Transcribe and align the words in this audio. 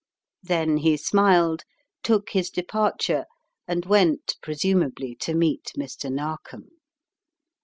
Then 0.41 0.77
he 0.77 0.97
smiled, 0.97 1.61
took 2.01 2.31
his 2.31 2.49
departure, 2.49 3.25
and 3.67 3.85
went 3.85 4.35
pre 4.41 4.55
sumably 4.55 5.15
to 5.19 5.35
meet 5.35 5.73
Mr. 5.77 6.11
Narkom. 6.11 6.69